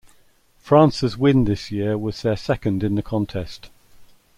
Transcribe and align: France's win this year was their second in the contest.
France's 0.57 1.15
win 1.15 1.43
this 1.43 1.69
year 1.69 1.95
was 1.95 2.23
their 2.23 2.35
second 2.35 2.83
in 2.83 2.95
the 2.95 3.03
contest. 3.03 3.69